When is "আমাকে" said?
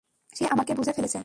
0.47-0.71